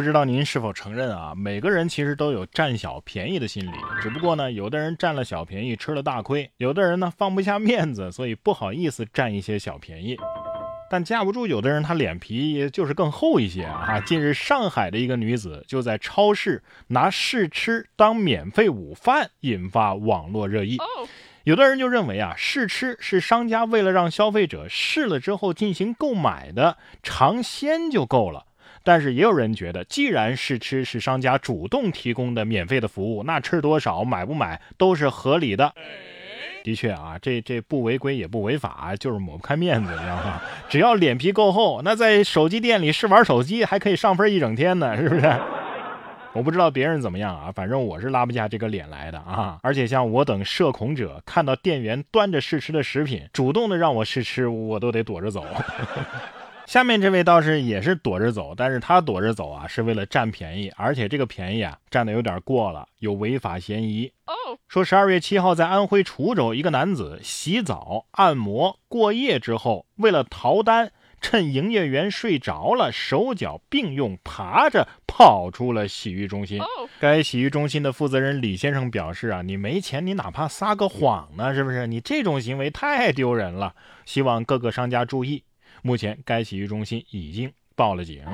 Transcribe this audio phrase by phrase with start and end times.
[0.00, 1.34] 不知道您是否承认啊？
[1.36, 10.16] 每个人其实都有占小便宜的心理，只不过呢，有的人占了小便宜吃了大亏，有的人呢放不下面子，所以不好意思占一些小便宜。
[10.90, 14.00] 但架不住有的人他脸皮就是更厚一些啊！
[14.00, 20.78] 近日上海的一个女子就在超市拿试吃当免费午饭，引发网络热议。
[21.44, 28.46] 有的人就认为啊，试吃是商家为了让消费者试了之后进行购买的，尝鲜就够了。
[28.90, 35.72] 但是也有人觉得，既然试吃是商家主动提供的免费的服务，那吃多少买不买都是合理的。
[36.64, 40.42] 的确啊，这这不违规也不违法，就是抹不开面子，你知道吗？
[40.68, 45.40] 只要脸皮够厚，那在手机店里试玩手机还可以上分一整天呢， 是不是？
[46.32, 49.60] 我不知道别人怎么样啊，反正我是拉不下这个脸来的啊。
[49.62, 55.46] 而且像我等社恐者，看到店员端着试吃的食品，主动的让我试吃，我都得躲着走。
[56.70, 64.12] 下面这位倒是也是躲着走，但是他躲着走啊，是为了占便宜，而且这个便宜啊占的有点过了，有违法嫌疑。
[64.68, 76.60] 说十二月七号在安徽滁州，一个男子洗澡、按摩、过夜之后，为了逃单，趁营业员睡着了，手脚并用爬着跑出了洗浴中心。
[77.00, 81.88] 该洗浴中心的负责人李先生表示啊，你没钱，你哪怕撒个谎呢，是不是？
[81.88, 83.74] 你这种行为太丢人了，
[84.04, 85.42] 希望各个商家注意。
[85.82, 88.24] 目前，该洗浴中心已经报了警。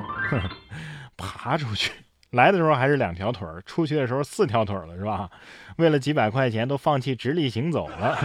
[1.17, 1.91] 爬出去，
[2.31, 5.29] 来的时候还是两条腿儿，出去的时候四条腿了，是吧？
[5.77, 8.17] 为了几百块钱都放弃直立行走了。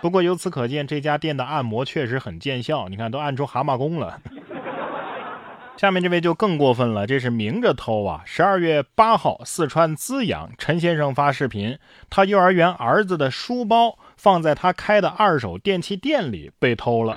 [0.00, 2.88] 不过由此可见，这家店的按摩确实很见效。
[2.88, 4.20] 你看，都按出蛤蟆功了。
[5.78, 8.22] 下面这位就更过分了，这是明着偷啊！
[8.24, 11.78] 十二月八号，四川资阳陈先生发视频，
[12.10, 17.16] 他幼儿园儿子的书包放在他开的二手电器店里被偷了。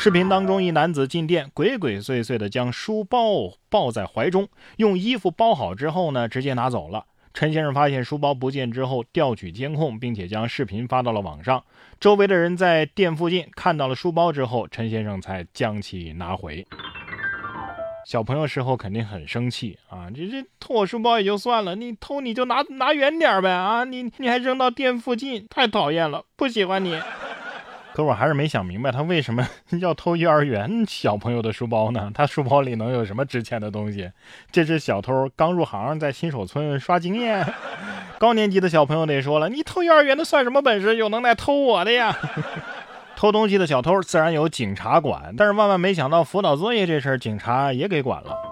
[0.00, 7.04] 视频当中，一男子进店，鬼鬼祟祟地将书包抱在怀中，用衣服包好之后呢，直接拿走了。
[7.34, 11.64] 陈先生发现书包不见之后，调取监控，并且将视频发到了网上。
[11.98, 16.64] 周围的人在店附近看到了书包之后，陈先生才将其拿回。
[18.06, 20.06] 小朋友事后肯定很生气啊！
[20.14, 23.82] 这这偷我书包也就算了，你偷你就拿拿远点呗啊！
[23.82, 26.96] 你你还扔到店附近，太讨厌了，不喜欢你。
[27.98, 29.44] 可我还是没想明白，他为什么
[29.80, 32.12] 要偷幼儿园小朋友的书包呢？
[32.14, 34.08] 他书包里能有什么值钱的东西？
[34.52, 37.44] 这是小偷刚入行，在新手村刷经验。
[38.20, 40.94] 高年级的小朋友得说了，你偷幼儿园的算什么本事？
[40.94, 42.16] 有能耐偷我的呀？
[43.16, 48.47] 偷东西的小偷自然有警察管，但是万万没想到，辅导作业这事儿警察也给管了。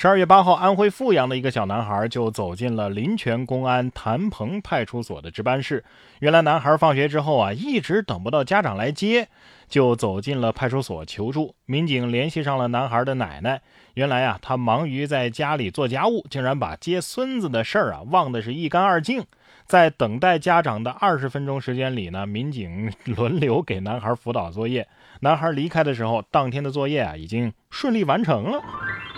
[0.00, 5.84] 十二月八号，安徽阜阳的一个小男孩就走进了临泉公安谭鹏派出所的值班室。
[6.20, 9.28] 原来，男孩放学之后啊，一直等不到家长来接，
[9.68, 11.54] 就走进了派出所求助。
[11.66, 13.60] 民警联系上了男孩的奶奶。
[13.92, 19.26] 原来啊，他忙于在家里做家务，竟然把接孙子的事儿啊忘得是一干二净。
[19.66, 24.88] 在等待家长的二十分钟时间里呢，民警轮流给男孩辅导作业。
[25.20, 28.62] 男孩离开的时候，当天的作业啊已经顺利完成了。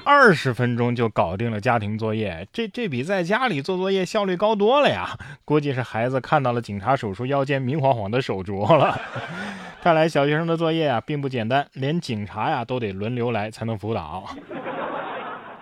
[0.05, 5.17] 二十分钟就搞定了家庭作业，这这比在家里做作业效率高多了呀！
[5.45, 9.01] 估计是孩子看到了警察叔叔腰间明晃晃的手镯了。
[9.83, 14.25] 看来小学生的作业啊并不简单，连警察呀都得轮流来才能辅导。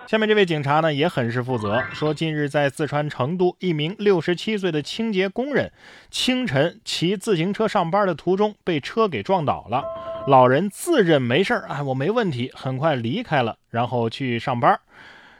[0.07, 5.71] 下面这位警察呢也很是负责，说近日在四川成都，一名六十七岁的清洁工人
[6.11, 9.85] 清晨骑自行车上班的途中被车给撞倒了。
[10.31, 14.79] 老人自认没事儿，哎，我没问题，很快离开了，然后去上班。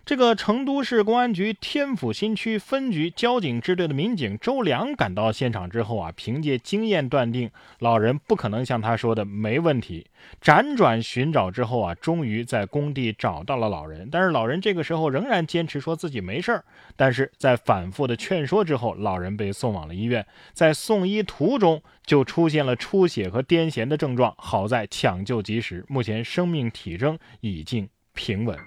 [0.05, 10.07] 这个成都市公安局天府新区分局交警支队的民警周良赶到现场之后啊，凭借经验断定老人不可能像他说的没问题。
[10.43, 14.09] 辗转寻找之后啊，终于在工地找到了老人。
[14.11, 16.65] 但是老人这个时候仍然坚持说自己没事儿。
[16.97, 20.27] 但是在反复的劝说之后，老人被送往了医院。
[20.53, 28.59] 在送医途中就出现了出血和癫痫的症状，好在抢救及时，目前生命体征已经平稳。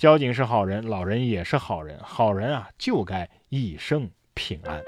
[0.00, 4.80] 交警是好人，老人也是好人，好人啊就该一生平安。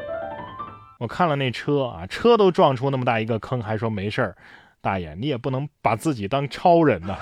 [0.99, 4.37] 我看了那车啊，车都撞出那么大一个坑，还说没事儿，
[4.81, 7.19] 大爷你也不能把自己当超人呐。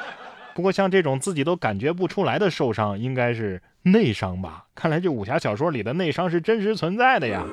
[0.56, 4.64] 不过像这种自己都感觉不出来的受伤，应该是内伤吧？
[4.74, 7.44] 看来这武侠小说里的内伤是真实存在的呀。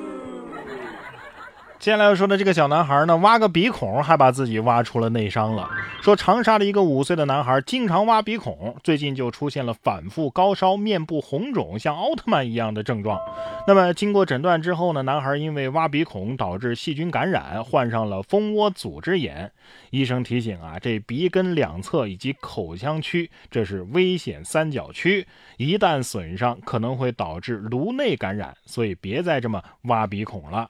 [1.84, 5.68] 接下来要说的这个小男孩呢，挖个鼻孔还把自己挖出了内伤了。
[6.00, 13.20] 说长沙的一个五岁的男孩经常挖鼻孔，最近就出现了反复高烧、面部红肿，像奥特曼一样的症状。
[13.66, 19.52] 那么经过诊断之后呢，男孩因为挖鼻孔导致细菌感染，患上了蜂窝组织炎。
[19.90, 25.26] 医生提醒啊，这鼻根两侧以及口腔区，这是危险三角区，
[25.58, 30.66] 一旦损伤可能会导致颅内感染，所以别再这么挖鼻孔了。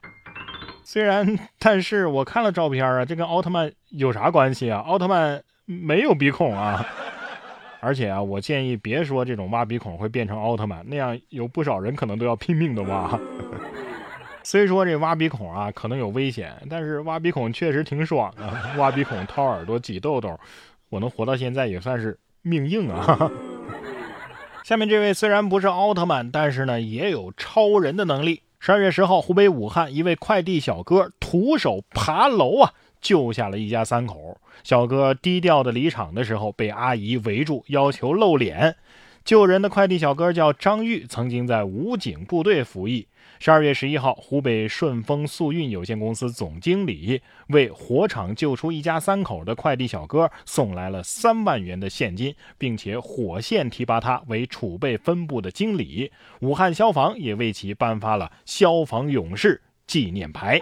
[0.85, 4.79] 虽然，但是我看了照片啊，这跟奥特曼有啥关系啊？
[4.81, 6.85] 奥特曼没有鼻孔啊！
[7.81, 13.19] 而且啊，我建议别说这种挖鼻孔会变成奥特曼，那样有不少人可能都要拼命的挖。
[14.43, 18.77] 虽说这挖鼻孔啊可能有危险，但是挖鼻孔确实挺爽啊！
[18.77, 20.39] 挖鼻孔、掏耳朵、挤痘痘，
[20.89, 23.31] 我能活到现在也算是命硬啊！
[24.63, 28.43] 下面这位虽然不是奥特曼，但是呢也有超人的能力。
[28.65, 34.39] 十二月十号，湖北武汉一位快递小哥徒手爬楼啊，救下了一家三口。
[34.63, 38.75] 小哥低调的离场的时候，被阿姨围住，要求露脸。
[39.23, 43.07] 救人的快递小哥叫张玉，曾经在武警部队服役。
[43.45, 56.11] 十二月十一号，湖北顺丰速运有限公司总经理为火场救出一家三口的快递小哥送来了三万元的现金，并且火线提拔他为储备分部的经理。
[56.39, 60.59] 武汉消防也为其颁发了消防勇士纪念牌。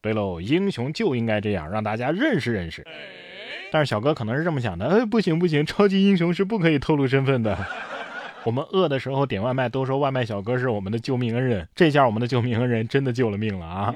[0.00, 2.82] 对喽，英雄就应该这样，让大家认识认识。
[3.70, 7.58] 但是小哥可能是这么想的，哎，不行不行，超级英雄是不可以透露身份的。
[8.44, 13.94] 我们饿的时候点外卖，都说外卖小哥是我们的救命恩人，这下我们的救命恩人真的救了命了啊！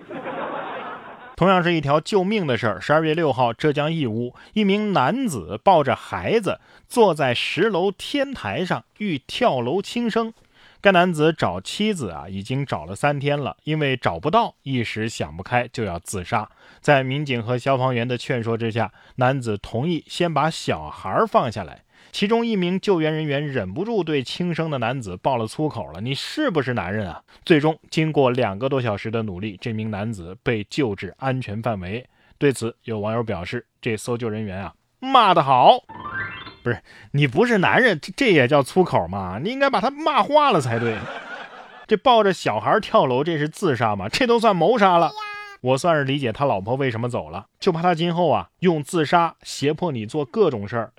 [1.37, 2.81] 同样是一条救命的事儿。
[2.81, 10.33] 十二月六号，浙江义乌一名男子抱着孩子坐在十楼天台上，欲跳楼轻生。
[10.85, 16.47] 该男子找妻子啊，已经找了三天了，因为找不到，一时想不开就要自杀。
[16.83, 21.85] 在民警和消防员的劝说之下，男子同意先把小孩放下来。
[22.13, 32.07] 其中一名救援人员忍不住对轻生的男子爆了粗口了：“你是不是男人啊？”最终，经过两个多小时的努力，这名男子被救至安全范围。
[32.37, 35.79] 对此，有网友表示：“这搜救人员啊，骂得好。”
[36.65, 36.81] 不是
[37.13, 39.39] 你不是男人，这这也叫粗口吗？
[39.41, 40.97] 你应该把他骂花了才对。
[41.87, 44.09] 这抱着小孩跳楼，这是自杀吗？
[44.09, 45.13] 这都算谋杀了。
[45.61, 50.93] 我算是理解他老婆为什么走了，就怕他今后啊用自杀胁迫你做各种事儿。